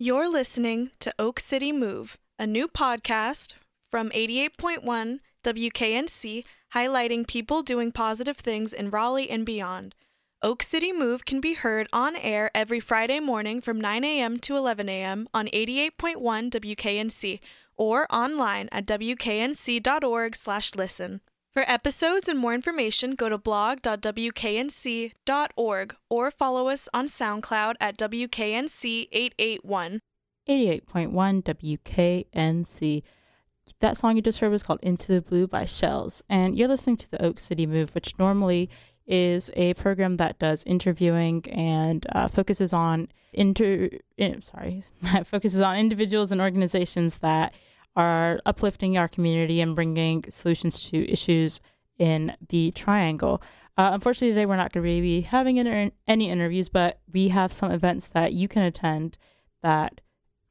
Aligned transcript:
You're 0.00 0.30
listening 0.30 0.92
to 1.00 1.12
Oak 1.18 1.40
City 1.40 1.72
Move, 1.72 2.18
a 2.38 2.46
new 2.46 2.68
podcast 2.68 3.54
from 3.90 4.10
88.1 4.10 5.18
WKNC 5.42 6.44
highlighting 6.72 7.26
people 7.26 7.64
doing 7.64 7.90
positive 7.90 8.36
things 8.36 8.72
in 8.72 8.90
Raleigh 8.90 9.28
and 9.28 9.44
beyond. 9.44 9.96
Oak 10.40 10.62
City 10.62 10.92
Move 10.92 11.24
can 11.24 11.40
be 11.40 11.54
heard 11.54 11.88
on 11.92 12.14
air 12.14 12.48
every 12.54 12.78
Friday 12.78 13.18
morning 13.18 13.60
from 13.60 13.80
9 13.80 14.04
a.m. 14.04 14.38
to 14.38 14.56
11 14.56 14.88
a.m. 14.88 15.26
on 15.34 15.48
88.1 15.48 16.52
WKNC 16.52 17.40
or 17.76 18.06
online 18.08 18.68
at 18.70 18.86
wknc.org/listen. 18.86 21.20
For 21.58 21.68
episodes 21.68 22.28
and 22.28 22.38
more 22.38 22.54
information, 22.54 23.16
go 23.16 23.28
to 23.28 23.36
blog.wknc.org 23.36 25.96
or 26.08 26.30
follow 26.30 26.68
us 26.68 26.88
on 26.94 27.08
SoundCloud 27.08 27.74
at 27.80 27.98
WKNC881. 27.98 29.98
88.1 30.48 32.28
WKNC. 32.32 33.02
That 33.80 33.96
song 33.96 34.14
you 34.14 34.22
just 34.22 34.38
heard 34.38 34.52
was 34.52 34.62
called 34.62 34.78
Into 34.82 35.10
the 35.10 35.20
Blue 35.20 35.48
by 35.48 35.64
Shells. 35.64 36.22
And 36.28 36.56
you're 36.56 36.68
listening 36.68 36.98
to 36.98 37.10
the 37.10 37.20
Oak 37.20 37.40
City 37.40 37.66
Move, 37.66 37.92
which 37.92 38.16
normally 38.20 38.70
is 39.08 39.50
a 39.56 39.74
program 39.74 40.16
that 40.18 40.38
does 40.38 40.62
interviewing 40.62 41.44
and 41.50 42.06
uh, 42.12 42.28
focuses 42.28 42.72
on 42.72 43.08
inter 43.32 43.88
in, 44.16 44.42
sorry 44.42 44.84
focuses 45.24 45.60
on 45.60 45.76
individuals 45.76 46.30
and 46.30 46.40
organizations 46.40 47.18
that 47.18 47.52
are 47.98 48.38
uplifting 48.46 48.96
our 48.96 49.08
community 49.08 49.60
and 49.60 49.74
bringing 49.74 50.24
solutions 50.30 50.88
to 50.88 51.10
issues 51.10 51.60
in 51.98 52.32
the 52.48 52.70
triangle. 52.70 53.42
Uh, 53.76 53.90
unfortunately, 53.92 54.28
today 54.28 54.46
we're 54.46 54.56
not 54.56 54.72
going 54.72 54.84
to 54.84 55.02
be 55.02 55.20
having 55.22 55.56
inter- 55.56 55.90
any 56.06 56.30
interviews, 56.30 56.68
but 56.68 57.00
we 57.12 57.28
have 57.28 57.52
some 57.52 57.72
events 57.72 58.06
that 58.06 58.32
you 58.32 58.46
can 58.46 58.62
attend 58.62 59.18
that 59.62 60.00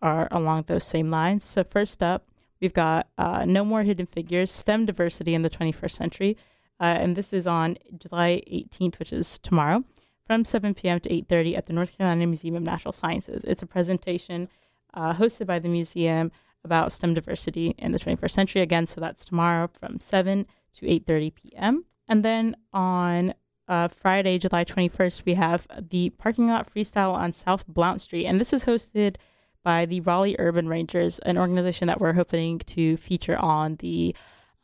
are 0.01 0.27
along 0.29 0.65
those 0.67 0.83
same 0.83 1.09
lines. 1.09 1.45
So, 1.45 1.63
first 1.63 2.03
up, 2.03 2.27
we've 2.59 2.73
got 2.73 3.07
uh, 3.17 3.45
No 3.45 3.63
More 3.63 3.83
Hidden 3.83 4.07
Figures 4.07 4.51
STEM 4.51 4.85
Diversity 4.85 5.33
in 5.33 5.41
the 5.41 5.49
21st 5.49 5.91
Century. 5.91 6.37
Uh, 6.81 6.83
and 6.83 7.15
this 7.15 7.31
is 7.31 7.47
on 7.47 7.77
July 7.97 8.41
18th, 8.51 8.99
which 8.99 9.13
is 9.13 9.39
tomorrow, 9.39 9.85
from 10.25 10.43
7 10.43 10.73
p.m. 10.73 10.99
to 10.99 11.09
8.30 11.09 11.57
at 11.57 11.65
the 11.67 11.73
North 11.73 11.97
Carolina 11.97 12.27
Museum 12.27 12.55
of 12.55 12.63
Natural 12.63 12.91
Sciences. 12.91 13.45
It's 13.45 13.63
a 13.63 13.67
presentation 13.67 14.49
uh, 14.93 15.13
hosted 15.13 15.47
by 15.47 15.59
the 15.59 15.69
museum 15.69 16.31
about 16.63 16.91
STEM 16.91 17.13
diversity 17.13 17.75
in 17.77 17.91
the 17.91 17.99
21st 17.99 18.31
century 18.31 18.61
again. 18.61 18.85
So 18.85 19.01
that's 19.01 19.25
tomorrow 19.25 19.69
from 19.79 19.99
7 19.99 20.45
to 20.75 20.85
8:30 20.85 21.33
p.m. 21.35 21.85
And 22.07 22.23
then 22.23 22.55
on 22.73 23.33
uh, 23.67 23.89
Friday, 23.89 24.37
July 24.37 24.63
21st, 24.63 25.25
we 25.25 25.33
have 25.33 25.67
the 25.89 26.09
parking 26.11 26.47
lot 26.47 26.73
freestyle 26.73 27.13
on 27.13 27.31
South 27.31 27.67
Blount 27.67 28.01
Street, 28.01 28.25
and 28.25 28.39
this 28.39 28.53
is 28.53 28.65
hosted 28.65 29.17
by 29.63 29.85
the 29.85 29.99
Raleigh 30.01 30.37
Urban 30.39 30.69
Rangers, 30.69 31.19
an 31.19 31.37
organization 31.37 31.87
that 31.87 31.99
we're 31.99 32.13
hoping 32.13 32.59
to 32.59 32.95
feature 32.95 33.37
on 33.37 33.75
the 33.77 34.15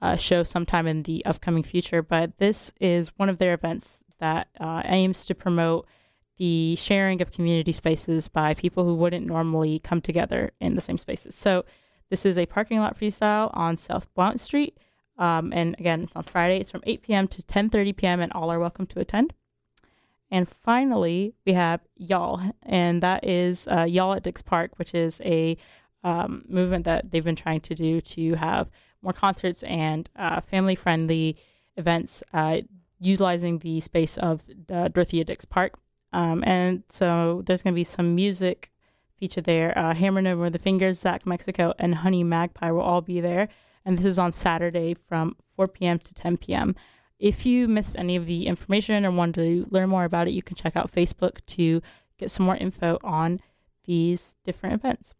uh, 0.02 0.16
show 0.16 0.44
sometime 0.44 0.88
in 0.88 1.04
the 1.04 1.26
upcoming 1.26 1.64
future. 1.64 2.02
But 2.02 2.38
this 2.38 2.72
is 2.80 3.10
one 3.18 3.28
of 3.28 3.38
their 3.38 3.54
events 3.54 4.00
that 4.20 4.48
uh, 4.60 4.82
aims 4.86 5.26
to 5.26 5.36
promote 5.36 5.86
the 6.38 6.76
sharing 6.78 7.22
of 7.22 7.32
community 7.32 7.72
spaces 7.72 8.28
by 8.28 8.54
people 8.54 8.86
who 8.86 8.96
wouldn't 8.96 9.28
normally 9.28 9.80
come 9.80 10.02
together 10.02 10.52
in 10.60 10.76
the 10.76 10.82
same 10.82 10.98
spaces. 10.98 11.36
So 11.36 11.66
this 12.14 12.28
is 12.28 12.38
a 12.38 12.46
parking 12.46 12.78
lot 12.78 12.96
freestyle 12.96 13.50
on 13.56 13.76
South 13.76 14.08
Blount 14.14 14.40
Street. 14.40 14.78
Um, 15.18 15.52
and 15.52 15.76
again, 15.80 16.04
it's 16.04 16.16
on 16.16 16.22
Friday. 16.22 16.60
It's 16.60 16.70
from 16.70 16.84
8 16.86 17.02
p.m. 17.02 17.28
to 17.28 17.42
10:30 17.42 17.96
p.m. 17.96 18.20
and 18.20 18.32
all 18.34 18.52
are 18.52 18.60
welcome 18.60 18.86
to 18.86 19.00
attend. 19.00 19.34
And 20.30 20.48
finally, 20.48 21.34
we 21.44 21.54
have 21.54 21.80
Y'all, 21.96 22.40
and 22.62 23.02
that 23.02 23.24
is 23.28 23.68
uh, 23.68 23.86
Y'all 23.86 24.14
at 24.14 24.22
Dix 24.22 24.44
Park, 24.44 24.78
which 24.78 24.94
is 24.94 25.22
a 25.26 25.58
um, 26.04 26.46
movement 26.48 26.86
that 26.86 27.10
they've 27.10 27.24
been 27.24 27.36
trying 27.36 27.62
to 27.62 27.74
do 27.74 28.00
to 28.00 28.36
have 28.36 28.70
more 29.02 29.14
concerts 29.14 29.64
and 29.64 30.08
uh, 30.16 30.40
family-friendly 30.42 31.36
events 31.78 32.22
uh, 32.32 32.58
utilizing 33.00 33.58
the 33.58 33.80
space 33.80 34.20
of 34.20 34.42
uh, 34.72 34.88
Dorothea 34.90 35.24
Dix 35.24 35.46
Park. 35.46 35.80
Um, 36.12 36.44
and 36.46 36.84
so 36.90 37.42
there's 37.48 37.64
going 37.64 37.74
to 37.74 37.76
be 37.76 37.84
some 37.84 38.14
music 38.14 38.70
feature 39.24 39.40
there. 39.40 39.78
Uh, 39.78 39.94
Hammer 39.94 40.22
No 40.22 40.36
More 40.36 40.50
the 40.50 40.60
Fingers, 40.60 41.00
Zack 41.00 41.26
Mexico, 41.26 41.74
and 41.80 41.96
Honey 41.96 42.26
Magpie 42.26 42.72
will 42.72 42.82
all 42.82 43.00
be 43.00 43.22
there. 43.22 43.48
And 43.86 43.98
this 43.98 44.04
is 44.04 44.20
on 44.20 44.34
Saturday 44.34 44.98
from 45.08 45.38
4 45.56 45.68
p.m. 45.68 45.98
to 46.00 46.14
10 46.14 46.36
p.m. 46.36 46.76
If 47.20 47.46
you 47.46 47.70
missed 47.70 47.96
any 47.98 48.18
of 48.18 48.26
the 48.26 48.48
information 48.48 49.06
or 49.06 49.12
want 49.12 49.36
to 49.36 49.66
learn 49.70 49.88
more 49.88 50.04
about 50.04 50.28
it, 50.28 50.32
you 50.32 50.42
can 50.42 50.58
check 50.58 50.76
out 50.76 50.92
Facebook 50.92 51.38
to 51.56 51.82
get 52.18 52.32
some 52.32 52.46
more 52.46 52.58
info 52.58 53.00
on 53.02 53.40
these 53.86 54.36
different 54.44 54.76
events. 54.76 55.16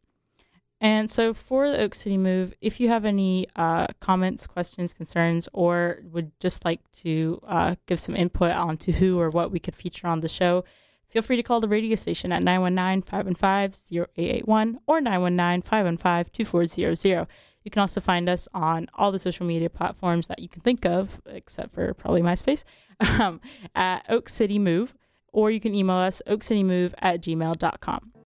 And 0.82 1.10
so 1.10 1.34
for 1.34 1.70
the 1.70 1.80
Oak 1.80 1.96
City 1.96 2.18
Move, 2.18 2.54
if 2.60 2.82
you 2.82 2.90
have 2.90 3.06
any 3.06 3.48
uh, 3.56 3.88
comments, 4.02 4.46
questions, 4.46 4.94
concerns, 4.94 5.48
or 5.54 6.00
would 6.12 6.38
just 6.42 6.66
like 6.66 6.82
to 7.04 7.40
uh, 7.48 7.76
give 7.88 8.02
some 8.02 8.18
input 8.18 8.52
onto 8.52 8.92
who 8.92 9.18
or 9.18 9.30
what 9.30 9.50
we 9.50 9.60
could 9.60 9.76
feature 9.76 10.08
on 10.08 10.20
the 10.20 10.28
show, 10.28 10.66
Feel 11.14 11.22
free 11.22 11.36
to 11.36 11.44
call 11.44 11.60
the 11.60 11.68
radio 11.68 11.96
station 11.96 12.32
at 12.32 12.42
919 12.42 13.04
515 13.04 14.04
0881 14.18 14.80
or 14.88 15.00
919 15.00 15.62
515 15.62 16.32
2400. 16.34 17.28
You 17.64 17.70
can 17.70 17.82
also 17.82 18.02
find 18.02 18.28
us 18.28 18.48
on 18.52 18.90
all 18.96 19.12
the 19.12 19.20
social 19.20 19.46
media 19.46 19.70
platforms 19.70 20.26
that 20.26 20.40
you 20.40 20.50
can 20.50 20.64
think 20.64 20.88
of, 20.88 21.22
except 21.28 21.76
for 21.76 21.94
probably 21.94 22.24
MySpace, 22.24 22.64
um, 23.20 23.42
at 23.76 24.04
Oak 24.10 24.28
City 24.28 24.58
Move, 24.58 24.96
or 25.32 25.52
you 25.52 25.60
can 25.60 25.76
email 25.76 25.98
us 25.98 26.24
oakcitymove 26.28 26.96
at 26.98 27.22
gmail.com. 27.22 28.13